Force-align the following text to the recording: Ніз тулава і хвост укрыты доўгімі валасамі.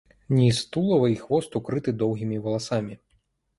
Ніз 0.37 0.61
тулава 0.75 1.09
і 1.15 1.19
хвост 1.27 1.59
укрыты 1.61 1.95
доўгімі 2.01 2.43
валасамі. 2.49 3.01